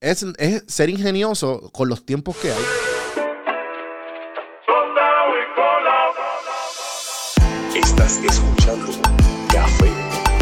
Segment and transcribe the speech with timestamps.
[0.00, 2.64] es, es ser ingenioso con los tiempos que hay.
[7.74, 8.92] Estás escuchando
[9.52, 9.92] Café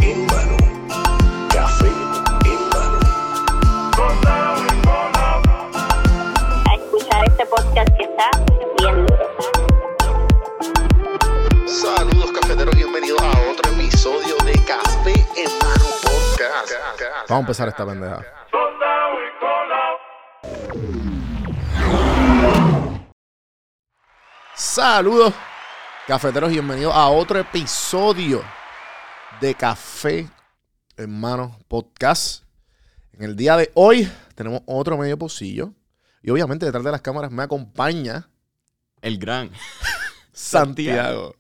[0.03, 0.57] en mano.
[1.53, 1.89] Café
[2.45, 2.99] en mano.
[6.65, 8.31] a escuchar este podcast que está
[8.79, 9.17] bien duro.
[11.67, 16.73] Saludos cafeteros, bienvenidos a otro episodio de Café en mano podcast.
[17.29, 18.39] Vamos a empezar esta pendeja.
[24.79, 25.35] Saludos,
[26.07, 28.45] cafeteros, y bienvenidos a otro episodio
[29.41, 30.29] de Café
[30.97, 32.45] Hermano Podcast.
[33.13, 35.75] En el día de hoy tenemos otro medio pocillo.
[36.23, 38.29] Y obviamente detrás de las cámaras me acompaña
[39.03, 39.51] El gran.
[40.33, 41.35] Santiago.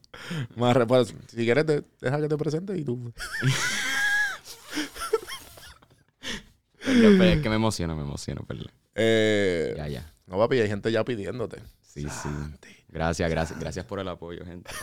[0.88, 3.12] Pues, si quieres, te- deja que te presente y tú.
[6.80, 8.72] Es que me emociono, me emociono, perdón.
[8.96, 10.12] Eh, Ya, ya.
[10.26, 11.62] no, papi, hay gente ya pidiéndote.
[11.82, 12.28] Sí, sí.
[12.88, 13.58] Gracias, gracias.
[13.58, 14.70] Gracias por el apoyo, gente.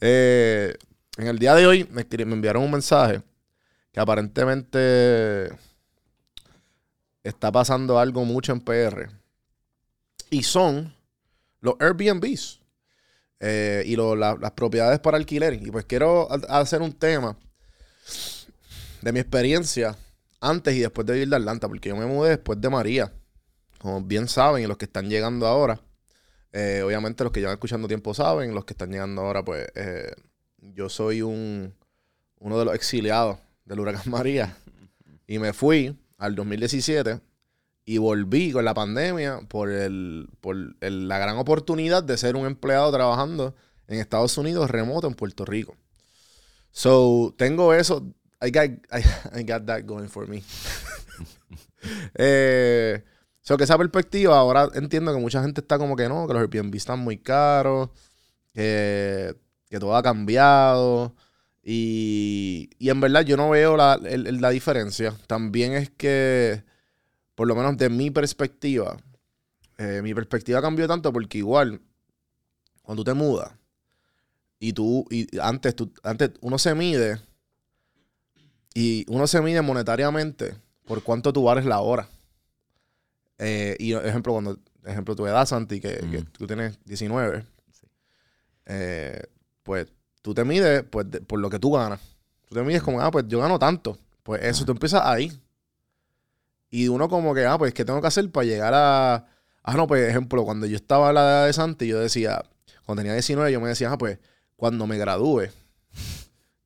[0.00, 0.76] Eh,
[1.18, 3.22] en el día de hoy me, enviaron un mensaje
[3.92, 5.50] que aparentemente
[7.22, 9.08] está pasando algo mucho en PR.
[10.30, 10.92] Y son
[11.60, 12.60] los Airbnbs
[13.40, 15.54] eh, y lo- la- las propiedades para alquiler.
[15.54, 17.36] Y pues quiero ha- hacer un tema
[19.00, 19.96] de mi experiencia
[20.40, 23.12] antes y después de vivir de Atlanta, porque yo me mudé después de María.
[23.78, 25.80] Como bien saben, y los que están llegando ahora,
[26.52, 30.10] eh, obviamente los que llevan escuchando tiempo saben, los que están llegando ahora, pues eh,
[30.60, 31.74] yo soy un
[32.40, 34.56] uno de los exiliados del huracán María
[35.26, 37.20] y me fui al 2017
[37.84, 42.46] y volví con la pandemia por, el, por el- la gran oportunidad de ser un
[42.46, 43.54] empleado trabajando
[43.86, 45.74] en Estados Unidos remoto en Puerto Rico.
[46.70, 48.06] So, tengo eso.
[48.42, 49.02] I got, I,
[49.40, 50.42] I got that going for me.
[52.14, 53.02] eh,
[53.48, 56.42] so que esa perspectiva, ahora entiendo que mucha gente está como que no, que los
[56.42, 57.88] Airbnb están muy caros,
[58.52, 59.34] que,
[59.80, 61.14] todo ha cambiado.
[61.62, 65.14] Y, y en verdad yo no veo la, la diferencia.
[65.26, 66.62] También es que,
[67.34, 68.98] por lo menos de mi perspectiva,
[69.78, 71.80] eh, mi perspectiva cambió tanto porque igual,
[72.82, 73.52] cuando tú te mudas,
[74.60, 77.18] y tú, y antes, tú, antes uno se mide,
[78.74, 80.54] y uno se mide monetariamente
[80.84, 82.10] por cuánto tú vales la hora.
[83.38, 87.86] Eh, y ejemplo, cuando, ejemplo, tu edad, Santi, que, tú tienes 19, Sí.
[88.66, 89.22] eh,
[89.62, 89.86] pues
[90.22, 92.00] tú te mides pues, de- por lo que tú ganas.
[92.46, 93.98] Tú te mides como, ah, pues yo gano tanto.
[94.22, 95.32] Pues eso, tú empiezas ahí.
[96.70, 99.26] Y uno como que, ah, pues, ¿qué tengo que hacer para llegar a...
[99.62, 102.42] Ah, no, pues, ejemplo, cuando yo estaba a la edad de Santi, yo decía,
[102.84, 104.18] cuando tenía 19, yo me decía, ah, pues,
[104.56, 105.48] cuando me gradúe,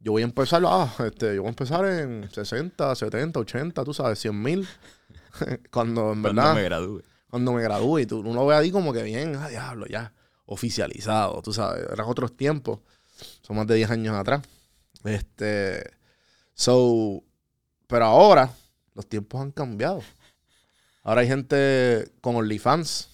[0.01, 3.93] yo voy a empezar, ah, este, yo voy a empezar en 60, 70, 80, tú
[3.95, 4.67] sabes, 100 mil.
[5.71, 7.03] cuando en Cuando verdad, me gradúe.
[7.31, 10.13] cuando me gradúe, y tú, uno lo ve ahí como que bien, ah, diablo, ya,
[10.47, 12.81] oficializado, tú sabes, eran otros tiempos,
[13.43, 14.43] son más de 10 años atrás.
[15.05, 15.91] Este,
[16.55, 17.23] so,
[17.87, 18.53] pero ahora
[18.95, 20.03] los tiempos han cambiado.
[21.03, 23.09] Ahora hay gente con OnlyFans,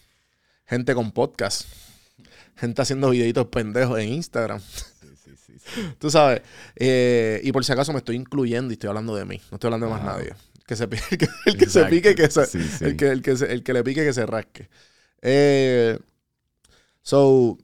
[0.67, 1.67] gente con podcast,
[2.57, 4.61] gente haciendo videitos pendejos en Instagram.
[4.61, 5.31] Sí, sí,
[5.75, 5.95] sí.
[5.99, 6.43] Tú sabes.
[6.77, 9.41] eh, y por si acaso me estoy incluyendo y estoy hablando de mí.
[9.51, 10.35] No estoy hablando de más nadie.
[10.69, 12.85] Que se, pi- el que, el que se pique, que se, Sí, sí.
[12.85, 14.69] El, que, el, que se- el que le pique, que se rasque.
[15.23, 15.99] Eh,
[17.03, 17.59] so,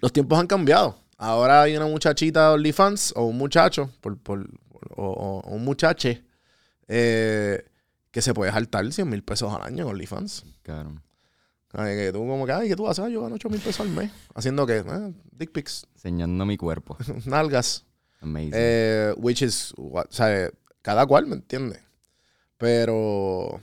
[0.00, 0.98] los tiempos han cambiado.
[1.18, 4.48] Ahora hay una muchachita de OnlyFans o un muchacho por, por-
[4.96, 6.22] o, un muchache
[6.88, 7.64] eh,
[8.12, 10.44] que se puede saltar 100 mil pesos al año en OnlyFans.
[10.62, 11.02] Claro.
[11.72, 13.10] Ay, que tú como que, ay, ¿qué tú haces?
[13.10, 14.10] Yo gano 8 mil pesos al mes.
[14.34, 16.96] Haciendo que, eh, dick pics, Enseñando mi cuerpo.
[17.26, 17.84] nalgas.
[18.20, 18.52] Amazing.
[18.54, 20.50] Eh, which is, what- o sea,
[20.82, 21.80] cada cual, ¿me entiende?
[22.58, 23.60] Pero,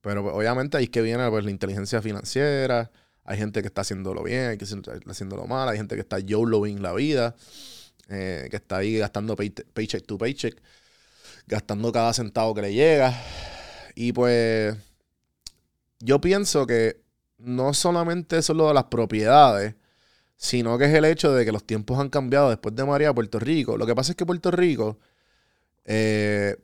[0.00, 2.90] pero obviamente ahí es que viene pues, la inteligencia financiera.
[3.24, 5.68] Hay gente que está haciéndolo bien, hay que está haciéndolo mal.
[5.68, 7.36] Hay gente que está YOLOing la vida,
[8.08, 10.60] eh, que está ahí gastando pay- paycheck to paycheck,
[11.46, 13.14] gastando cada centavo que le llega.
[13.94, 14.76] Y pues,
[16.00, 17.00] yo pienso que
[17.38, 19.74] no solamente eso es lo de las propiedades,
[20.36, 23.14] sino que es el hecho de que los tiempos han cambiado después de María a
[23.14, 23.76] Puerto Rico.
[23.76, 24.98] Lo que pasa es que Puerto Rico,
[25.84, 26.56] eh,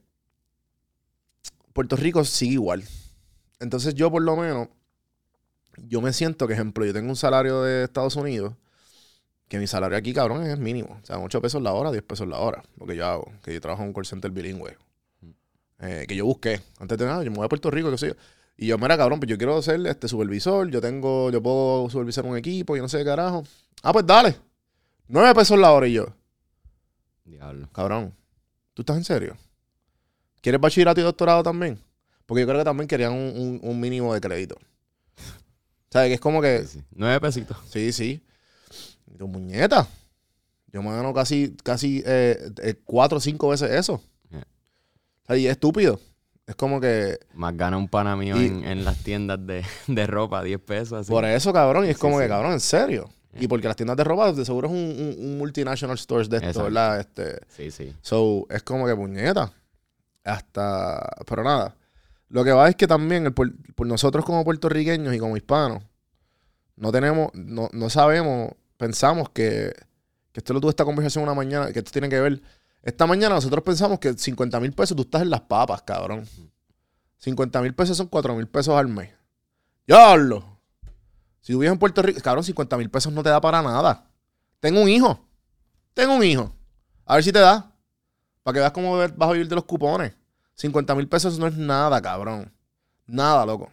[1.79, 2.83] Puerto Rico sigue igual.
[3.61, 4.67] Entonces yo por lo menos,
[5.77, 8.55] yo me siento que, ejemplo, yo tengo un salario de Estados Unidos,
[9.47, 10.99] que mi salario aquí, cabrón, es mínimo.
[11.01, 13.55] O sea, 8 pesos la hora, 10 pesos la hora, lo que yo hago, que
[13.55, 14.77] yo trabajo en un call center bilingüe.
[15.79, 16.61] Eh, que yo busqué.
[16.81, 18.15] Antes de nada, yo me voy a Puerto Rico, que sé yo.
[18.57, 22.27] Y yo, mira, cabrón, pues yo quiero ser este supervisor, yo tengo, yo puedo supervisar
[22.27, 23.45] un equipo, y no sé qué carajo.
[23.85, 24.37] Ah, pues dale.
[25.07, 26.09] 9 pesos la hora y yo.
[27.25, 27.69] Diablo.
[27.73, 28.13] Cabrón,
[28.75, 29.37] ¿tú estás en serio?
[30.41, 31.79] ¿Quieres bachillerato y doctorado también?
[32.27, 34.57] Porque yo creo que también querían un, un- un mínimo de crédito.
[35.91, 36.85] Sea, que es como que, Sí, sí.
[36.95, 37.57] Nueve pesitos.
[37.71, 38.23] sí, sí.
[39.13, 39.89] Y tu muñeta.
[40.71, 44.03] Yo me gano casi, casi eh, eh, cuatro o cinco veces eso.
[44.31, 45.37] Yeah.
[45.39, 45.99] Y es estúpido.
[46.47, 50.07] Es como que, Más gana un pana mío Y- en, en las tiendas de, de
[50.07, 50.93] ropa, 10 pesos.
[51.01, 51.11] Así.
[51.11, 51.87] por eso, cabrón.
[51.87, 53.09] Y es Sí, como que, cabrón, en serio.
[53.41, 56.37] Y porque las tiendas de ropa de seguro es un, un- un multinational stores de
[56.39, 56.65] esto, Exacto.
[56.65, 57.01] ¿verdad?
[57.01, 57.95] Este, Sí, sí.
[58.03, 59.53] So, es como que puñeta.
[60.29, 61.17] Hasta.
[61.27, 61.77] Pero nada.
[62.29, 65.83] Lo que va es que también por nosotros como puertorriqueños y como hispanos,
[66.77, 69.73] no tenemos, no, no sabemos, pensamos que,
[70.33, 72.43] que esto lo tuve esta conversación una mañana, que esto tiene que ver.
[72.83, 76.27] Esta mañana nosotros pensamos que 50 mil pesos tú estás en las papas, cabrón.
[77.19, 79.11] 50 mil pesos son 4 mil pesos al mes.
[79.87, 80.61] ¡Diablo!
[81.41, 84.07] Si tú vives en Puerto Rico, cabrón, 50 mil pesos no te da para nada.
[84.61, 85.27] Tengo un hijo.
[85.95, 86.55] Tengo un hijo.
[87.07, 87.73] A ver si te da.
[88.43, 90.13] Para que veas cómo vas a vivir de los cupones.
[90.59, 92.53] 50 mil pesos no es nada, cabrón.
[93.07, 93.73] Nada, loco.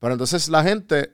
[0.00, 1.12] Pero entonces la gente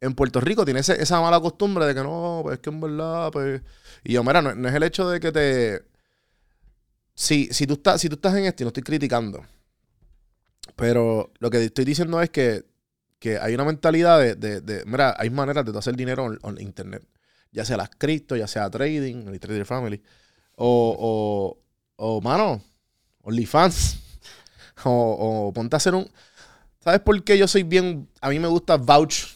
[0.00, 3.30] en Puerto Rico tiene esa mala costumbre de que no, pues es que en verdad,
[3.32, 3.62] pues.
[4.04, 5.82] Y yo, mira, no, no es el hecho de que te.
[7.14, 9.44] Si, si, tú estás, si tú estás en esto, y no estoy criticando.
[10.76, 12.64] Pero lo que estoy diciendo es que,
[13.18, 17.02] que hay una mentalidad de, de- Mira, hay maneras de hacer dinero en, en internet.
[17.52, 20.02] Ya sea las cripto, ya sea trading, el Trader Family.
[20.56, 21.56] O,
[21.96, 22.62] o, o mano,
[23.22, 23.98] OnlyFans.
[24.84, 26.08] O, o ponte a hacer un.
[26.80, 28.08] ¿Sabes por qué yo soy bien.
[28.20, 29.34] A mí me gusta vouch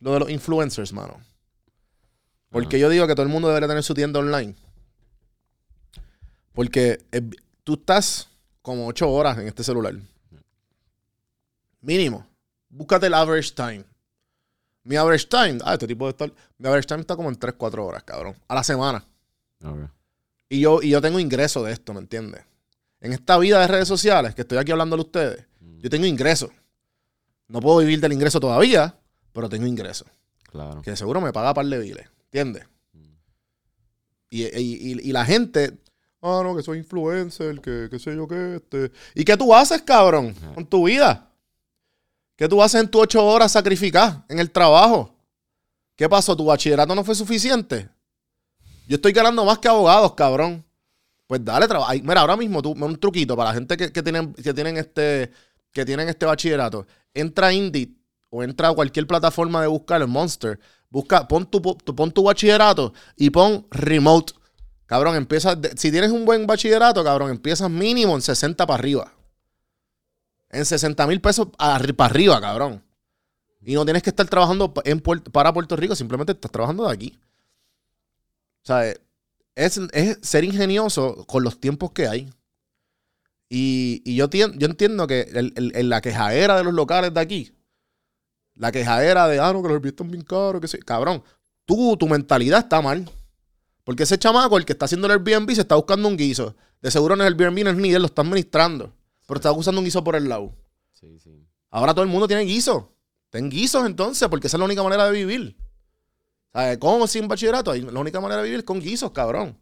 [0.00, 1.20] lo de los influencers, mano?
[2.50, 4.54] Porque yo digo que todo el mundo debería tener su tienda online.
[6.52, 7.22] Porque es-
[7.64, 8.28] tú estás
[8.62, 9.94] como ocho horas en este celular.
[11.80, 12.26] Mínimo.
[12.68, 13.84] Búscate el average time.
[14.82, 16.32] Mi average time, ah, este tipo de estar.
[16.56, 18.34] Mi average time está como en 3, 4 horas, cabrón.
[18.48, 19.04] A la semana.
[20.48, 22.42] Y yo, y yo tengo ingreso de esto, ¿me entiendes?
[23.00, 25.44] En esta vida de redes sociales, que estoy aquí hablándole a ustedes,
[25.80, 26.50] yo tengo ingreso.
[27.46, 28.94] No puedo vivir del ingreso todavía,
[29.32, 30.04] pero tengo ingreso.
[30.50, 30.82] Claro.
[30.82, 32.64] Que seguro me paga par de biles, ¿entiendes?
[34.30, 34.48] Y, y-
[34.92, 35.78] y- y la gente,
[36.20, 38.92] ah, no, que soy influencer, que qué sé yo qué, este.
[39.14, 41.30] ¿Y qué tú haces, cabrón, con tu vida?
[42.36, 45.14] ¿Qué tú haces en tus ocho horas sacrificadas en el trabajo?
[45.96, 46.36] ¿Qué pasó?
[46.36, 47.88] ¿Tu bachillerato no fue suficiente?
[48.86, 50.64] Yo estoy ganando más que abogados, cabrón.
[51.28, 51.92] Pues dale trabajo.
[52.02, 55.30] Mira, ahora mismo tú, un truquito para la gente que, que tienen, que tienen este,
[55.72, 56.86] que tienen este bachillerato.
[57.14, 57.90] Entra a Indeed
[58.30, 60.58] o entra a cualquier plataforma de buscar en Monster.
[60.90, 64.32] Busca, pon tu, pon tu bachillerato y pon remote.
[64.86, 65.54] Cabrón, empieza.
[65.54, 69.12] de- si tienes un buen bachillerato, cabrón, empiezas mínimo en 60 para arriba.
[70.48, 71.76] En 60 mil pesos para
[72.06, 72.82] arriba, cabrón.
[73.60, 77.18] Y no tienes que estar trabajando en para Puerto Rico, simplemente estás trabajando de aquí.
[78.62, 78.94] O sea,
[79.66, 82.30] es, es ser ingenioso con los tiempos que hay.
[83.48, 87.14] Y, y yo, tien- yo entiendo que el- el- el- la quejadera de los locales
[87.14, 87.52] de aquí,
[88.54, 90.78] la quejadera de, ah, no, que los Airbnb están bien caros, que sí.
[90.78, 91.22] Cabrón,
[91.64, 93.08] tú, tu mentalidad está mal.
[93.84, 96.54] Porque ese chamaco, el que está haciendo el Airbnb, se está buscando un guiso.
[96.82, 98.92] De seguro no es el Airbnb, no es ni él, lo está administrando.
[99.26, 100.54] Pero está usando un guiso por el lado.
[100.92, 101.46] Sí, sí.
[101.70, 102.92] Ahora todo el mundo tiene guiso.
[103.30, 105.56] Ten guisos entonces, porque esa es la única manera de vivir.
[106.58, 106.78] ¿Sabes?
[106.78, 107.70] ¿Cómo sin bachillerato?
[107.70, 109.56] Ahí La única manera de vivir es con guisos, cabrón.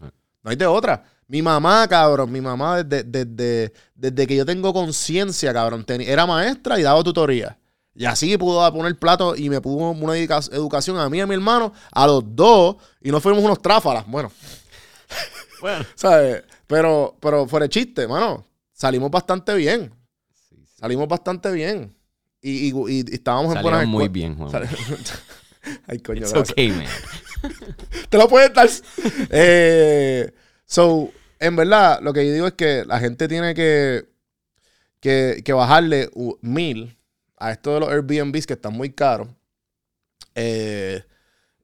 [0.00, 1.04] No hay de otra.
[1.26, 6.26] Mi mamá, cabrón, mi mamá desde, desde, desde que yo tengo conciencia, cabrón, teni- era
[6.26, 7.58] maestra y daba tutoría.
[7.94, 11.26] Y así pudo poner plato y me pudo una educa- educación a mí y a
[11.26, 14.06] mi hermano, a los dos, y no fuimos unos tráfalas.
[14.06, 14.30] Bueno,
[15.60, 15.84] Bueno.
[15.96, 16.44] ¿sabes?
[16.66, 19.92] Pero, pero fuera de chiste, mano, salimos bastante bien.
[20.32, 20.74] Sí, sí.
[20.78, 21.94] Salimos bastante bien.
[22.40, 24.50] Y, y- estábamos en buenas Salieron muy bien, Juan.
[25.86, 26.52] Ay, coño, It's gracias.
[26.52, 26.86] okay, man.
[28.08, 28.68] Te lo puedes dar.
[29.30, 30.32] Eh,
[30.64, 34.08] so, en verdad, lo que yo digo es que la gente tiene que,
[35.00, 36.10] que, que bajarle
[36.40, 36.96] mil
[37.36, 39.28] a esto de los Airbnbs que están muy caros.
[40.34, 41.02] Eh,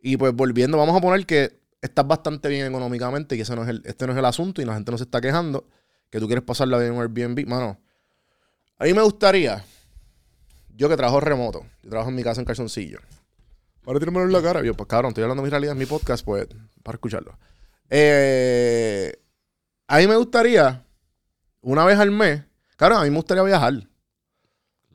[0.03, 3.69] y pues volviendo, vamos a poner que estás bastante bien económicamente y ese no es
[3.69, 5.67] el, este no es el asunto y la gente no se está quejando
[6.11, 7.47] que tú quieres pasarla bien en un Airbnb.
[7.47, 7.79] Mano,
[8.79, 9.65] a mí me gustaría,
[10.77, 13.01] yo que trabajo remoto, yo trabajo en mi casa en calzoncillo.
[13.85, 14.63] Para tirarme en la cara.
[14.63, 16.47] Yo, pues cabrón, estoy hablando de mi realidad en mi podcast, pues,
[16.83, 17.39] para escucharlo.
[17.91, 19.13] Eh,
[19.87, 20.85] a mí me gustaría,
[21.61, 22.43] una vez al mes,
[22.77, 23.75] cabrón, a mí me gustaría viajar.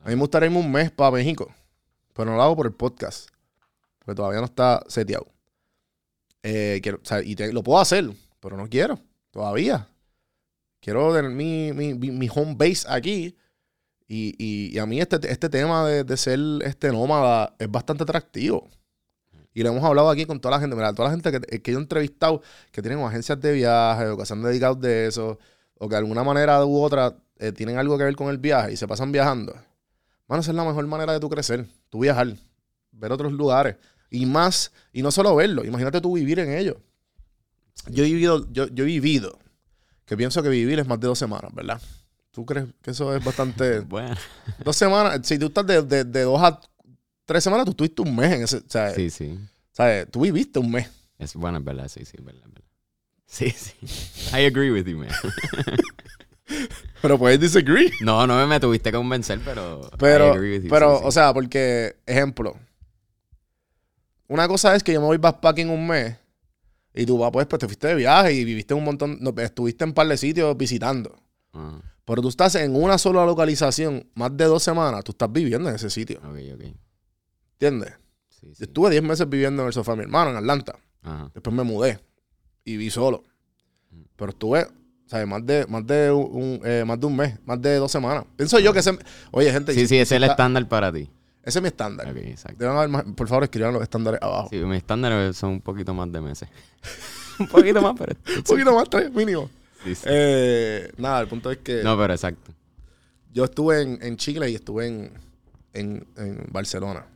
[0.02, 1.52] A mí me gustaría irme un mes para México.
[2.14, 3.28] Pero no lo hago por el podcast.
[3.98, 5.26] Porque todavía no está seteado.
[6.42, 8.98] Eh, quiero, o sea, y lo puedo hacer, pero no quiero.
[9.30, 9.86] Todavía.
[10.80, 13.36] Quiero tener mi, mi, mi- mi home base aquí.
[14.08, 18.02] Y, y- y a mí este, este tema de, de ser este nómada es bastante
[18.02, 18.68] atractivo.
[19.54, 20.76] Y lo hemos hablado aquí con toda la gente.
[20.76, 22.40] Mira, toda la gente que, que yo he entrevistado
[22.70, 25.38] que tienen agencias de viajes o que se han dedicado de eso,
[25.78, 28.72] o que de alguna manera u otra eh, tienen algo que ver con el viaje
[28.72, 29.54] y se pasan viajando,
[30.28, 31.66] mano, esa es la mejor manera de tú crecer.
[31.88, 32.28] Tú viajar,
[32.92, 33.76] ver otros lugares.
[34.10, 36.76] Y más, y no solo verlo, imagínate tú vivir en ellos.
[37.88, 39.38] Yo he vivido, yo, yo he vivido,
[40.04, 41.80] que pienso que vivir es más de dos semanas, ¿verdad?
[42.30, 43.80] ¿Tú crees que eso es bastante...
[43.88, 44.14] Bueno,
[44.64, 46.60] dos semanas, si tú estás de, de- de dos a
[47.30, 49.38] tres semanas, tú estuviste un mes en ese, o sea, sí, sí.
[49.70, 50.08] ¿sabes?
[50.10, 50.90] Tú viviste un mes.
[51.16, 52.68] Es bueno, es verdad, sí, sí, es verdad, es verdad.
[53.24, 53.72] Sí, sí.
[54.36, 55.10] I agree with you, man.
[57.02, 57.92] Pero puedes disagree.
[58.00, 59.82] No, no me, me tuviste que convencer, pero.
[59.92, 61.04] I Pero, agree with you, pero sí, sí.
[61.06, 62.56] o sea, porque, ejemplo,
[64.26, 66.16] una cosa es que yo me voy backpacking un mes
[66.92, 69.84] y tú vas, pues, pues te fuiste de viaje y viviste un montón, no, estuviste
[69.84, 71.16] en un par de sitios visitando.
[71.52, 75.68] Ah, Pero tú estás en una sola localización más de dos semanas, tú estás viviendo
[75.68, 76.18] en ese sitio.
[76.18, 76.64] ok, ok.
[77.60, 77.92] ¿Entiendes?
[78.30, 78.64] Sí, Yo sí.
[78.64, 80.76] estuve 10 meses viviendo en el sofá de mi hermano, en Atlanta.
[81.02, 81.30] Ajá.
[81.34, 82.00] Después me mudé
[82.64, 83.22] y vi solo.
[84.16, 84.66] Pero estuve,
[85.06, 85.26] ¿sabes?
[85.26, 88.24] Más de, más de un, eh, más de un mes, más de dos semanas.
[88.36, 88.98] Pienso yo que ese...
[89.30, 89.74] Oye, gente...
[89.74, 91.10] Sí, sí, ese es el está- estándar para ti.
[91.42, 92.14] Ese es mi estándar.
[92.88, 94.48] Más- por favor, escriban los estándares abajo.
[94.50, 96.48] Sí, mis estándares son un poquito más de meses.
[97.38, 98.14] un poquito más, pero.
[98.36, 99.50] Un poquito más, tres, mínimo.
[99.84, 100.02] Sí, sí.
[100.06, 102.52] Eh, nada, el punto es que No, pero exacto.
[103.32, 105.12] yo estuve en, en Chile y estuve en,
[105.72, 107.06] en, en Barcelona.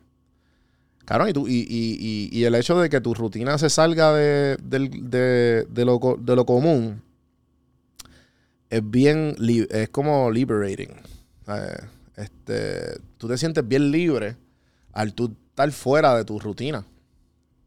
[1.04, 4.12] Claro, y, tú, y, y, y, y el hecho de que tu rutina se salga
[4.14, 7.02] de, del- de, de lo, de lo común
[8.70, 9.37] es bien,
[9.70, 10.90] es como liberating.
[11.49, 11.78] Eh,
[12.16, 14.37] este, tú te sientes bien libre
[14.92, 16.84] al tú estar fuera de tu rutina.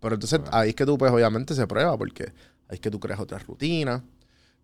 [0.01, 2.25] Pero entonces ahí es que tú, pues obviamente se prueba, porque
[2.69, 4.03] ahí es que tú creas otras rutinas.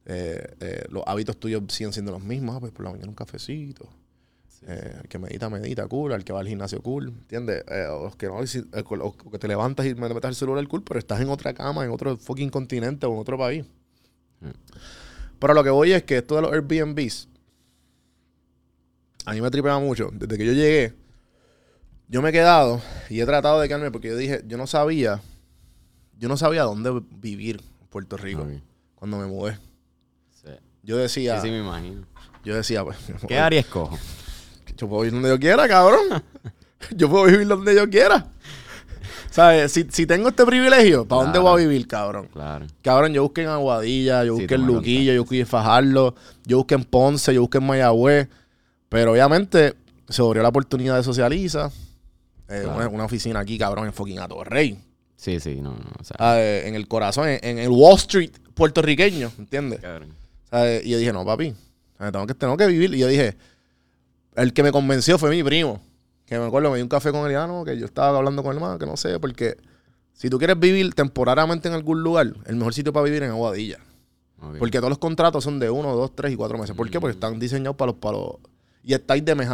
[0.05, 2.55] eh, eh, los hábitos tuyos siguen siendo los mismos.
[2.57, 3.89] Ah, pues por la mañana un cafecito.
[4.65, 6.13] Eh, el que medita, medita, cool.
[6.13, 7.07] El que va al gimnasio, cool.
[7.09, 7.63] ¿Entiendes?
[7.67, 10.35] Eh, o los que no, si- eh, o que te levantas y me metes el
[10.35, 13.65] celular, cool, pero estás en otra cama, en otro fucking continente o en otro país.
[15.39, 17.27] Pero lo que voy es que esto de los Airbnbs,
[19.25, 20.09] a mí me tripea mucho.
[20.13, 20.93] Desde que yo llegué,
[22.07, 25.21] yo me he quedado y he tratado de quedarme porque yo dije, yo no sabía,
[26.17, 28.47] yo no sabía dónde vivir en Puerto Rico
[28.95, 29.57] cuando me mudé.
[30.41, 30.51] Sí.
[30.83, 32.05] Yo decía, Sí, sí, me imagino.
[32.45, 33.97] yo decía, pues, ¿Qué área escojo?
[34.77, 36.23] yo puedo vivir donde yo quiera, cabrón.
[36.95, 38.27] yo puedo vivir donde yo quiera.
[39.29, 39.71] ¿Sabes?
[39.71, 42.27] Si, si tengo este privilegio, ¿para dónde voy a vivir, cabrón?
[42.31, 42.67] Claro.
[42.83, 46.13] Cabrón, yo busqué en Aguadilla, yo Sí, busqué en me Luquillo, yo busqué en Fajardo,
[46.45, 48.27] yo busqué en Ponce, yo busqué en Mayagüez.
[48.89, 49.73] Pero obviamente
[50.07, 51.71] se abrió la oportunidad de Socializa.
[52.47, 52.75] eh, Claro.
[52.75, 54.77] una, una oficina aquí, cabrón, en fucking Atorrey.
[55.15, 55.91] Sí, sí, no, no.
[55.99, 59.79] O sea, en el corazón, en, en el Wall Street puertorriqueño, ¿entiendes?
[59.79, 60.09] cabrón.
[60.51, 60.85] ¿Sabes?
[60.85, 61.55] Y yo dije, no, papi,
[62.11, 62.93] tengo que, tengo que vivir.
[62.93, 63.35] Y yo dije,
[64.35, 65.81] el que me convenció fue mi primo.
[66.25, 68.17] Que me acuerdo, me di un café con él y ah, no, que yo estaba
[68.17, 69.57] hablando con el hermano, que no sé, porque
[70.13, 73.33] si tú quieres vivir temporariamente en algún lugar, el mejor sitio para vivir es en
[73.35, 73.79] Aguadilla.
[74.41, 74.57] Ok.
[74.59, 76.75] Porque todos los contratos son de uno, dos, tres y cuatro meses.
[76.75, 76.99] ¿Por qué?
[76.99, 78.37] Porque están diseñados para los palos.
[78.83, 79.49] Y estáis de mes.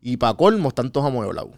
[0.00, 1.52] Y para colmo están todos amueblados.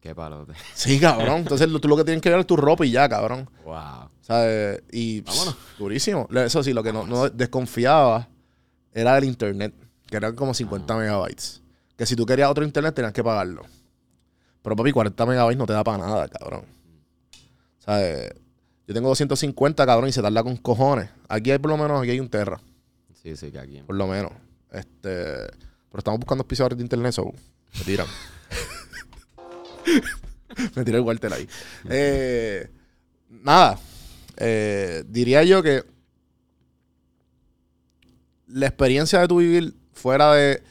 [0.00, 0.52] Qué palote.
[0.74, 1.38] Sí, cabrón.
[1.38, 3.48] Entonces tú lo que tienes que ver es tu ropa y ya, cabrón.
[3.64, 4.08] Wow.
[4.20, 4.82] ¿Sabes?
[4.92, 5.56] Y pss, Vámonos.
[5.78, 6.26] durísimo.
[6.30, 8.28] Le- Eso sí, lo que no, no desconfiaba
[8.92, 9.74] era el internet,
[10.10, 11.62] que eran como 50 megabytes.
[11.96, 13.62] Que si tú querías otro internet tenías que pagarlo.
[14.62, 16.64] Pero papi, 40 megabytes no te da para nada, cabrón.
[17.78, 18.32] ¿Sabes?
[18.86, 21.10] Yo tengo 250, cabrón, y se tarda con cojones.
[21.28, 22.60] Aquí hay por lo menos, aquí hay un terra,
[23.22, 23.82] Sí, sí, que aquí.
[23.82, 24.32] por lo menos.
[24.72, 25.10] Este,
[25.90, 27.24] pero estamos buscando auspiciadores de internet, so
[27.78, 28.06] me tiran.
[30.74, 31.48] me tira el Walter ahí.
[31.88, 32.70] Eh,
[33.28, 33.78] nada.
[34.36, 35.84] Eh, diría yo que
[38.46, 40.62] la experiencia de tu vivir fuera de.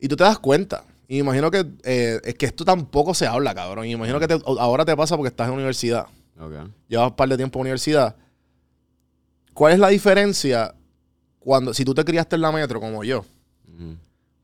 [0.00, 0.84] Y tú te das cuenta.
[1.08, 3.86] Y imagino que eh, es que esto tampoco se habla, cabrón.
[3.86, 6.06] Y imagino que te- ahora te pasa porque estás en universidad.
[6.38, 6.52] Ok.
[6.88, 8.16] Llevas un par de tiempo en universidad.
[9.54, 10.74] ¿Cuál es la diferencia
[11.38, 13.24] cuando, si tú te criaste en la metro como yo?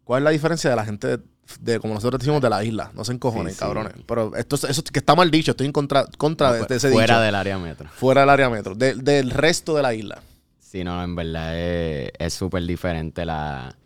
[0.04, 1.18] ¿Cuál es la diferencia de la gente de,
[1.60, 2.90] de- como nosotros decimos, de la isla?
[2.94, 3.60] No se encojones, Sí, sí.
[3.60, 3.92] cabrones.
[4.06, 5.50] Pero esto, es- eso que está mal dicho.
[5.52, 7.24] Estoy en contra, contra de, de ese Fuera dicho.
[7.24, 7.88] del área metro.
[7.94, 8.74] Fuera del área metro.
[8.74, 10.22] de- del resto de la isla.
[10.60, 13.76] Sí, no, en verdad es súper diferente la,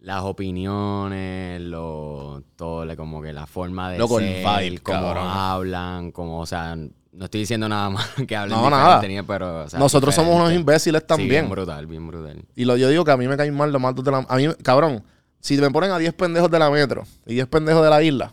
[0.00, 5.26] las opiniones, lo, todo, como que la forma de Loco, el ser, vibe, cómo cabrón.
[5.28, 9.00] hablan, como, o sea, no estoy diciendo nada más que hablen No, nada.
[9.26, 11.28] pero, o sea, Nosotros somos unos imbéciles Sí, también.
[11.28, 12.42] bien brutal, bien brutal.
[12.56, 14.24] y lo, yo digo que a mí me caen mal los matos de la...
[14.28, 15.02] A mí, cabrón,
[15.40, 18.32] si me ponen a 10 pendejos de la metro y 10 pendejos de la isla,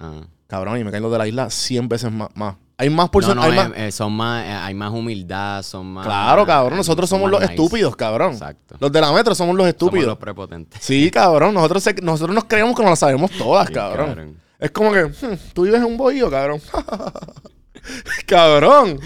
[0.00, 0.22] Ah.
[0.48, 2.28] cabrón, y me caen los de la isla 100 veces más.
[2.34, 2.56] más.
[2.76, 5.86] Hay más No, no, hay eh, más- eh, son más, eh, hay más humildad, son
[5.92, 6.04] más...
[6.06, 6.76] Claro, cabrón.
[6.76, 7.52] Nosotros somos los nice.
[7.52, 8.32] estúpidos, cabrón.
[8.32, 8.76] Exacto.
[8.80, 10.06] Los de la metro somos los Somos estúpidos.
[10.08, 10.82] los prepotentes.
[10.82, 11.54] Sí, cabrón.
[11.54, 14.06] Nosotros, se- nosotros nos creemos que nos las sabemos todas, cabrón.
[14.08, 14.36] cabrón.
[14.58, 16.60] Es como que, hmm, tú vives en un bohío, cabrón.
[18.26, 18.98] cabrón.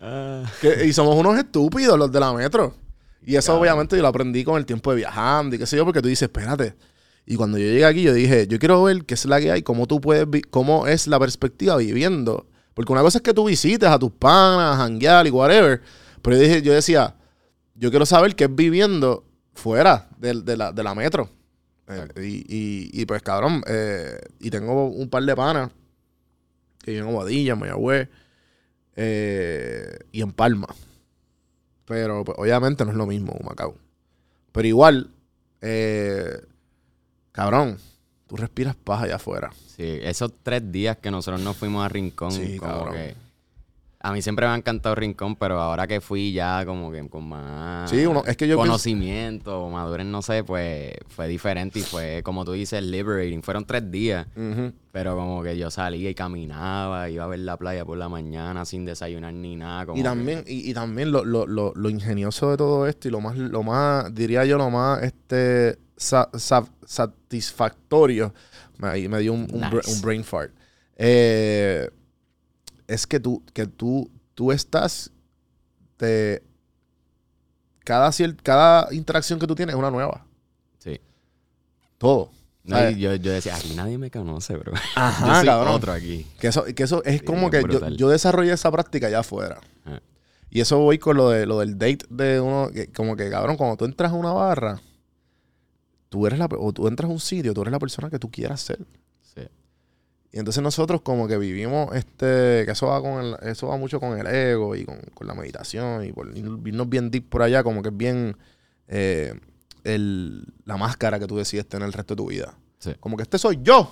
[0.00, 2.74] Ah, Que- y somos unos estúpidos los de la metro.
[3.24, 5.84] Y eso obviamente yo lo aprendí con el tiempo de viajando y qué sé yo,
[5.84, 6.74] porque tú dices, espérate.
[7.26, 9.62] Y cuando yo llegué aquí, yo dije, yo quiero ver qué es la que hay,
[9.62, 12.46] cómo tú puedes, cómo es la perspectiva viviendo.
[12.78, 15.82] Porque una cosa es que tú visites a tus panas, a janguear y whatever.
[16.22, 17.16] Pero yo, dije, yo decía,
[17.74, 21.28] yo quiero saber qué es viviendo fuera de, la, de la metro.
[21.88, 25.72] Eh, y, y- y, pues, cabrón, eh, y tengo un par de panas
[26.84, 28.08] que viven en Guadilla, en Mayagüez
[28.94, 30.68] eh, y en Palma.
[31.84, 33.74] Pero pues, obviamente no es lo mismo Macao.
[34.52, 35.10] Pero igual,
[35.62, 36.42] eh,
[37.32, 37.76] cabrón,
[38.28, 39.50] tú respiras paz allá afuera.
[39.76, 42.94] Sí, esos tres días que nosotros nos fuimos a Rincón, Sí, como cabrón.
[42.94, 43.16] que...
[44.00, 47.28] A mí siempre me ha encantado Rincón, pero ahora que fui ya como que con
[47.28, 51.82] más Sí, uno- es que yo pienso- conocimiento, madurez, no sé, pues fue diferente y
[51.82, 53.42] fue, como tú dices, liberating.
[53.42, 54.28] Fueron tres días,
[54.92, 58.64] pero como que yo salía y caminaba, iba a ver la playa por la mañana
[58.64, 59.84] sin desayunar ni nada.
[59.86, 63.08] Como Y que- también, y, y también lo, lo- lo- lo ingenioso de todo esto
[63.08, 68.32] y lo más, lo más, diría yo, lo más este sa- sa- satisfactorio,
[68.78, 69.92] me, ahí me dio un, un, bra- Nice.
[69.92, 70.52] un brain fart,
[70.96, 71.90] eh,
[72.88, 75.12] es que tú, que tú, tú estás
[75.98, 76.42] de
[77.84, 78.10] cada,
[78.42, 80.26] cada interacción que tú tienes es una nueva.
[80.78, 81.00] Sí.
[81.98, 82.32] Todo.
[82.64, 84.72] Yo, yo decía, aquí nadie me conoce, bro.
[84.94, 85.74] Ajá, yo soy cabrón.
[85.74, 86.26] otro aquí.
[86.38, 89.60] Que eso, que eso es Sí, como que yo, yo desarrollé esa práctica allá afuera.
[89.84, 90.02] Ajá.
[90.50, 92.70] Y eso voy con lo, de, lo del date de uno.
[92.72, 94.80] que como que, cabrón, cuando tú entras a una barra,
[96.08, 96.48] tú eres la.
[96.58, 98.78] O tú entras a un sitio, tú eres la persona que tú quieras ser.
[100.38, 102.62] Y entonces nosotros, como que vivimos este.
[102.64, 105.34] Que eso va con el- eso va mucho con el ego y con, con la
[105.34, 108.36] meditación y por ir- irnos bien deep por allá, como que es bien.
[108.86, 109.34] eh,
[109.84, 112.54] el, la máscara que tú decides tener el resto de tu vida.
[112.78, 112.94] Sí.
[113.00, 113.90] Como que este soy yo.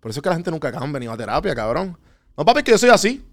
[0.00, 1.96] Por eso es que la gente nunca cambia ni va a terapia, cabrón.
[2.36, 3.24] No, papi, es que yo soy así.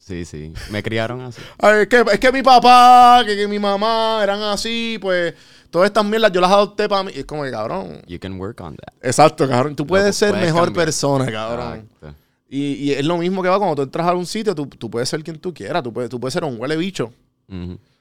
[0.00, 0.52] Sí, sí.
[0.70, 1.40] Me criaron así.
[1.58, 5.34] Ay, es, que, es que mi papá, que, que mi mamá eran así, pues
[5.70, 7.12] todas estas mierdas yo las adopté para mí.
[7.14, 8.02] Es como que, cabrón.
[8.08, 8.94] You can work on that.
[9.02, 9.76] Exacto, cabrón.
[9.76, 10.86] Tú puedes ser puedes mejor cambiar.
[10.86, 11.78] persona, cabrón.
[11.94, 12.14] Exacto.
[12.48, 14.90] Y, y es lo mismo que va cuando tú entras a un sitio, tú, tú
[14.90, 15.82] puedes ser quien tú quieras.
[15.84, 17.12] Tú puedes, tú puedes ser un huele bicho.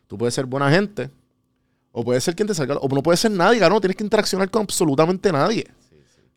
[0.07, 1.09] Tú puedes ser buena gente.
[1.91, 2.77] O puedes ser quien te salga.
[2.77, 3.75] O no puedes ser nadie, cabrón.
[3.75, 5.67] No tienes que interaccionar con absolutamente nadie.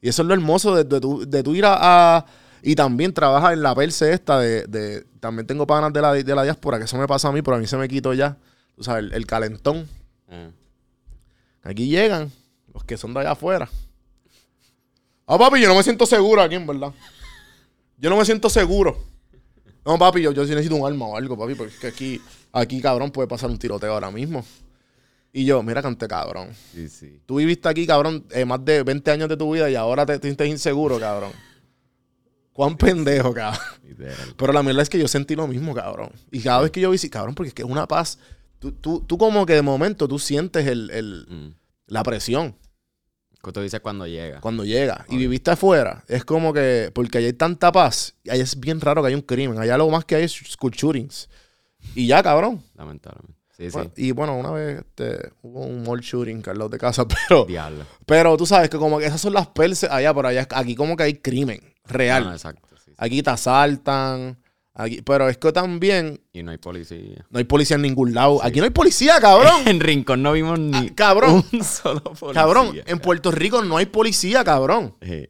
[0.03, 2.27] Y eso es lo hermoso de, de, de tu ir a, a-
[2.63, 5.05] Y también trabaja en la perse esta de...
[5.23, 7.57] también tengo panas de la, de la diáspora, que eso me pasa a mí, pero
[7.57, 8.37] a mí se me quitó ya.
[8.75, 9.89] Tú sabes, el, el calentón.
[10.29, 10.51] Ah.
[11.63, 12.33] Aquí llegan
[12.75, 13.69] los que son de allá afuera.
[15.25, 16.93] Ah, papi, yo no me siento seguro aquí, en verdad.
[17.99, 18.99] Yo no me siento seguro.
[19.87, 22.21] No, papi, yo, yo sí necesito un arma o algo, papi, porque es que aquí,
[22.51, 24.45] aquí, cabrón, puede pasar un tiroteo ahora mismo.
[25.33, 26.49] Y yo, mira, cante cabrón.
[26.75, 27.21] Sí, sí.
[27.27, 30.19] Tú viviste aquí, cabrón, eh, más de 20 años de tu vida y ahora te,
[30.19, 31.31] te sientes inseguro, cabrón.
[32.53, 33.61] Cuán pendejo, cabrón.
[33.87, 34.35] Literal.
[34.37, 36.11] Pero la verdad es que yo sentí lo mismo, cabrón.
[36.31, 38.19] Y cada vez que yo visito, cabrón, porque es que es una paz.
[38.59, 41.55] Tú, tú, tú como que de momento tú sientes el, el- Mm.
[41.89, 42.55] la presión
[43.43, 44.41] ¿Qué tú dices cuando llega?
[44.41, 45.05] cuando llega.
[45.09, 46.05] Y viviste afuera.
[46.07, 48.15] Es como que, porque allá hay tanta paz.
[48.23, 49.59] Y allá es bien raro que haya un crimen.
[49.59, 51.29] Allá lo más que hay es school shootings.
[51.97, 52.63] Y ya, cabrón.
[52.77, 53.37] Lamentablemente.
[53.57, 53.79] Sí, sí.
[53.97, 57.85] Y bueno, una vez este, hubo un mall shooting lado de casa, pero, Diablo.
[58.07, 60.97] pero tú sabes que como que esas son las perses allá, pero allá aquí como
[60.97, 62.25] que hay crimen real.
[62.25, 62.69] No, exacto.
[62.77, 62.93] sí, sí.
[62.99, 64.39] Aquí te asaltan.
[64.75, 67.27] Aquí, pero es que también Y no hay policía.
[67.29, 68.43] no hay policía en ningún lado.
[68.43, 69.63] Aquí no hay policía, cabrón.
[69.69, 71.45] En Rincón no vimos ni Ah, cabrón.
[71.53, 72.33] un solo policía.
[72.43, 74.97] cabrón, en Puerto Rico no hay policía, cabrón.
[75.03, 75.29] Sí.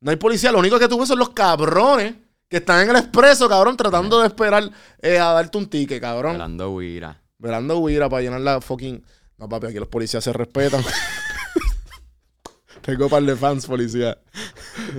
[0.00, 0.50] No hay policía.
[0.50, 2.14] Lo único que tú ves son los cabrones
[2.48, 4.68] que están en el expreso, cabrón, tratando de esperar
[5.02, 6.32] eh, a darte un ticket, cabrón.
[6.32, 7.22] Velando huira.
[7.38, 9.04] Velando huira para llenar la fucking.
[9.38, 10.82] No, papi, aquí los policías se respetan.
[12.82, 14.18] Tengo par de fans, policía.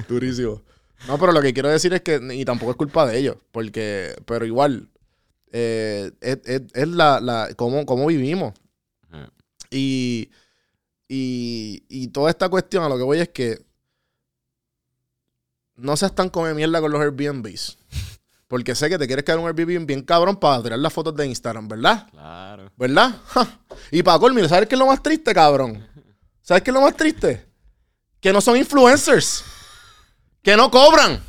[0.08, 0.62] Durísimo.
[1.08, 2.20] No, pero lo que quiero decir es que.
[2.34, 3.38] Y tampoco es culpa de ellos.
[3.52, 4.16] Porque.
[4.26, 4.90] Pero igual.
[5.52, 7.20] eh, es, es- es la.
[7.20, 8.54] la cómo, cómo vivimos.
[9.10, 9.32] Ajá.
[9.70, 10.30] Y,
[11.08, 13.60] y, y toda esta cuestión a lo que voy es que
[15.76, 17.78] no seas tan come mierda con los Airbnbs.
[18.48, 21.26] Porque sé que te quieres quedar un Airbnb bien cabrón para tirar las fotos de
[21.26, 22.08] Instagram, ¿verdad?
[22.12, 22.72] Claro.
[22.76, 23.16] ¿Verdad?
[23.28, 23.60] Ja.
[23.92, 25.88] Y para colmir, ¿sabes qué es lo más triste, cabrón?
[26.42, 27.46] ¿Sabes qué es lo más triste?
[28.20, 29.44] Que no son influencers.
[30.44, 31.22] Que no cobran.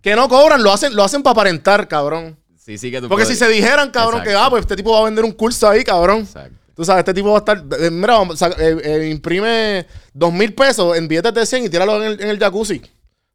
[0.00, 2.36] Que no cobran, lo hacen, lo hacen para aparentar, cabrón.
[2.56, 4.92] Sí, sí que tú Porque puedes- si se dijeran, cabrón, que ah, pues este tipo
[4.92, 6.20] va a vender un curso ahí, cabrón.
[6.20, 6.56] Exacto.
[6.74, 7.62] Tú sabes, este tipo va a estar.
[7.78, 11.68] eh, mira, vamos, saca- eh, eh, imprime dos mil pesos en billetes de 100 y
[11.68, 12.80] tíralo en el, en el jacuzzi.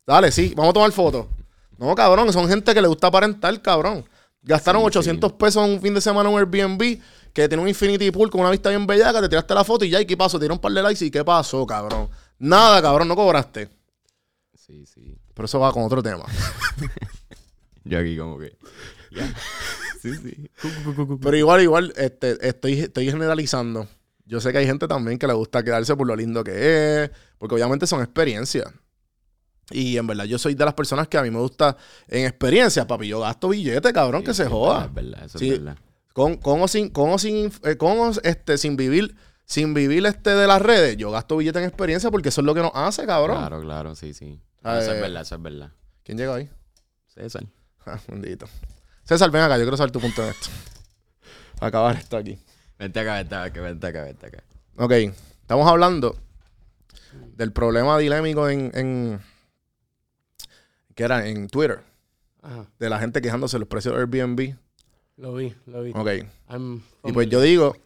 [0.06, 1.28] Dale, sí, vamos a tomar fotos.
[1.78, 4.04] No, cabrón, son gente que le gusta aparentar, cabrón.
[4.42, 7.00] Gastaron Sí, 800 pesos un fin de semana en un Airbnb
[7.34, 9.90] que tiene un Infinity Pool con una vista bien bellaca, te tiraste la foto y
[9.92, 10.40] ya, ¿y qué pasó?
[10.40, 12.10] Te dieron un par de likes y ¿qué pasó, cabrón?
[12.40, 13.70] Nada, cabrón, no cobraste.
[14.68, 15.18] Sí, sí.
[15.34, 16.26] Pero eso va con otro tema.
[17.86, 18.58] Yo aquí como que...
[19.12, 19.34] Ya.
[20.02, 20.50] Sí, sí.
[21.22, 23.88] Pero igual, igual, este, estoy, estoy generalizando.
[24.26, 27.12] Yo sé que hay gente también que le gusta quedarse por lo lindo que es,
[27.40, 28.72] porque obviamente son experiencias.
[29.72, 31.76] Y en verdad, yo soy de las personas que a mí me gusta
[32.08, 33.08] en experiencias, papi.
[33.08, 34.88] Yo gasto billete, cabrón, que se Es joda.
[34.88, 35.50] verdad, Es verdad, eso Sí.
[35.54, 35.78] es verdad.
[36.14, 40.06] Con, con o sin, con o sin, eh, con o, este, sin vivir, sin vivir
[40.06, 42.72] este de las redes, yo gasto billete en experiencia porque eso es lo que nos
[42.76, 43.38] hace, cabrón.
[43.40, 44.40] Claro, claro, sí, sí.
[44.68, 44.96] Ah, eso eh.
[44.96, 45.72] es verdad, eso es verdad.
[46.04, 46.50] ¿Quién llegó ahí?
[47.08, 47.46] César.
[47.86, 48.48] Ah, bendito.
[49.04, 50.50] César, ven acá, yo quiero saber tu punto en esto.
[51.58, 52.38] Para acabar esto aquí.
[52.78, 54.44] Vente acá, vente acá, vente acá, vente acá.
[54.76, 56.18] Ok, estamos hablando
[57.38, 59.22] del problema dilémico en, en
[60.96, 61.80] que era en Twitter,
[62.42, 64.58] Ajá, de la gente quejándose de los precios de Airbnb.
[65.16, 65.92] lo vi, lo vi.
[65.96, 67.78] Ok, I'm y pues yo digo,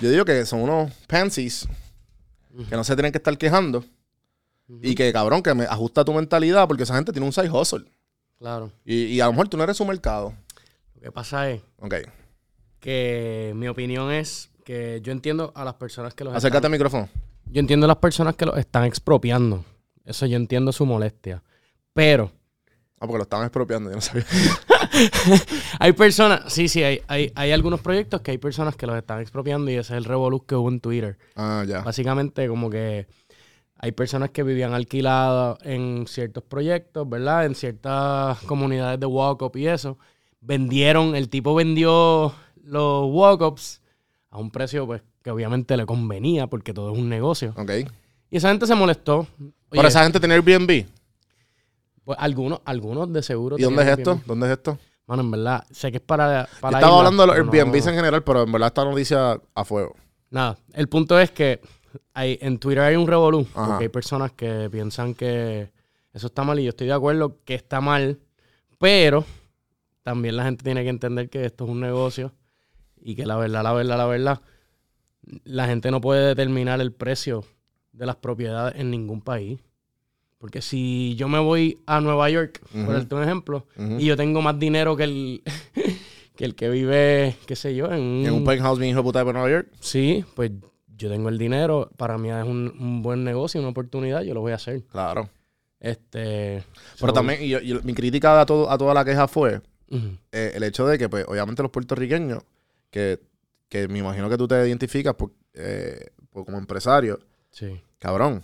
[0.00, 1.68] yo digo que son unos pansies
[2.68, 3.84] que no se tienen que estar quejando
[4.68, 7.84] y que cabrón, que me ajusta tu mentalidad porque esa gente tiene un side hustle
[8.38, 8.72] Claro.
[8.84, 10.32] y, y a lo mejor tú no eres su mercado.
[10.96, 11.94] Lo que pasa es Ok,
[12.80, 17.08] que mi opinión es que yo entiendo a las personas que los acércate al micrófono.
[17.46, 19.64] yo entiendo a las personas que los están expropiando.
[20.04, 21.42] Eso yo entiendo su molestia.
[21.92, 22.32] Pero
[22.98, 24.24] Ah, porque lo estaban expropiando, yo no sabía.
[25.80, 29.20] hay personas, sí, sí, hay, hay, hay algunos proyectos que hay personas que los están
[29.20, 31.18] expropiando y ese es el revolú que hubo en Twitter.
[31.34, 31.80] Ah, ya.
[31.80, 33.08] Básicamente como que
[33.82, 37.44] hay personas que vivían alquiladas en ciertos proyectos, ¿verdad?
[37.46, 39.98] En ciertas comunidades de walk-up y eso.
[40.40, 43.82] Vendieron, el tipo vendió los walk-ups
[44.30, 47.54] a un precio pues que obviamente le convenía porque todo es un negocio.
[47.56, 47.70] Ok.
[48.30, 49.26] Y esa gente se molestó.
[49.70, 50.86] Oye, esa gente tiene Airbnb.
[52.04, 53.58] pues, algunos, algunos de seguro.
[53.58, 54.10] ¿Y dónde es esto?
[54.12, 54.26] Airbnb.
[54.26, 54.78] ¿Dónde es esto?
[55.08, 57.82] Mano, en verdad, sé que es para, Yo para estaba hablando de los no- en
[57.96, 59.96] general, pero en verdad esta noticia a fuego.
[60.30, 61.60] Nada, el punto es que
[62.14, 63.66] hay, en Twitter hay un revolú, Ajá.
[63.66, 65.70] porque hay personas que piensan que
[66.12, 68.18] eso está mal y yo estoy de acuerdo que está mal,
[68.78, 69.24] pero
[70.02, 72.32] también la gente tiene que entender que esto es un negocio
[73.00, 74.40] y que la verdad, la verdad, la verdad,
[75.44, 77.44] la gente no puede determinar el precio
[77.92, 79.60] de las propiedades en ningún país.
[80.38, 83.66] Porque si yo me voy a Nueva York, por darte un ejemplo,
[83.98, 85.42] y yo tengo más dinero que el,
[86.36, 89.24] que el que vive, qué sé yo, en un, En un penthouse bien hijo de
[89.24, 89.68] Nueva York.
[89.78, 90.50] Sí, pues
[90.96, 91.90] yo tengo el dinero.
[91.96, 94.22] Para mí es un, un buen negocio, una oportunidad.
[94.22, 94.82] Yo lo voy a hacer.
[94.84, 95.28] Claro.
[95.80, 96.62] Este.
[97.00, 99.60] Pero so- también, y, yo- y mi crítica a, todo, a toda la queja fue
[100.32, 102.42] eh, el hecho de que, pues, obviamente los puertorriqueños,
[102.90, 103.20] que,
[103.68, 107.18] que me imagino que tú te identificas por, eh, por como empresario,
[107.50, 107.80] Sí.
[107.98, 108.42] cabrón.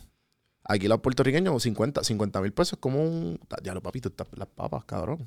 [0.64, 2.02] Aquí los puertorriqueños, 50
[2.42, 3.40] mil pesos es como un...
[3.62, 5.26] Ya lo papito, las papas, cabrón.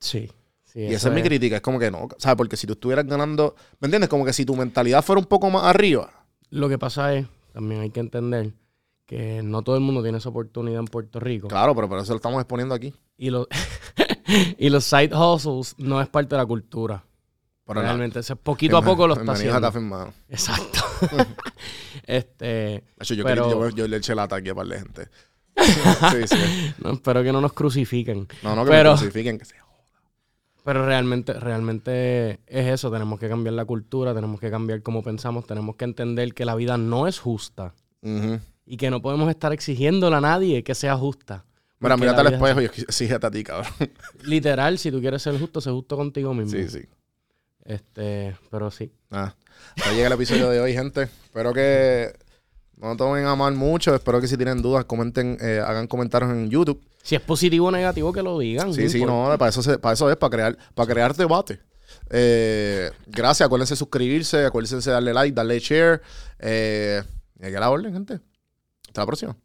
[0.00, 0.30] Sí.
[0.64, 2.36] sí, Y esa es mi crítica, es como que no, ¿sabes?
[2.38, 4.08] Porque si tú estuvieras ganando, ¿me entiendes?
[4.08, 6.17] Como que si tu mentalidad fuera un poco más arriba.
[6.50, 8.52] Lo que pasa es, también hay que entender
[9.06, 11.48] que no todo el mundo tiene esa oportunidad en Puerto Rico.
[11.48, 12.94] Claro, pero por eso lo estamos exponiendo aquí.
[13.16, 13.46] Y los,
[14.58, 17.04] y los side hustles no es parte de la cultura.
[17.66, 19.70] Pero Realmente, es poquito a poco lo está haciendo.
[19.82, 20.14] Mano.
[20.30, 20.80] Exacto.
[22.06, 25.08] este, hecho, yo, Pero- quería- yo, yo le eché lata aquí a par de gente.
[25.58, 26.74] sí, sí.
[26.82, 28.26] no, espero que no nos crucifiquen.
[28.42, 29.38] No, no, que Pero- me crucifiquen.
[29.38, 29.67] Que se joda.
[30.68, 32.90] Pero realmente, realmente es eso.
[32.90, 36.54] Tenemos que cambiar la cultura, tenemos que cambiar cómo pensamos, tenemos que entender que la
[36.54, 37.72] vida no es justa
[38.66, 41.46] y que no podemos estar exigiéndole a nadie que sea justa.
[41.80, 43.72] Mira, mírate al es espejo y exígete a ti, cabrón.
[44.24, 46.50] Literal, si tú quieres ser justo, sé justo contigo mismo.
[46.50, 46.86] Sí, sí.
[47.64, 48.92] Este, pero sí.
[49.08, 49.38] Nada.
[49.74, 51.04] Hasta llega el episodio de hoy, gente.
[51.04, 52.12] Espero que
[52.80, 53.94] no tomen a mal mucho.
[53.94, 56.80] Espero que si tienen dudas, comenten, eh, hagan comentarios en YouTube.
[57.02, 58.72] Si es positivo o negativo, que lo digan.
[58.74, 61.60] Sí, sí, no, para eso, se- para eso es, para crear, para crear debate.
[62.10, 66.02] Eh, gracias, acuérdense de suscribirse, acuérdense de darle like, darle share.
[66.38, 67.02] Eh,
[67.40, 68.20] y aquí a la orden, gente.
[68.86, 69.36] Hasta la próxima.